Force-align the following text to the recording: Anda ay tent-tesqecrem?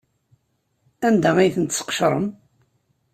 Anda 1.07 1.31
ay 1.37 1.51
tent-tesqecrem? 1.55 2.25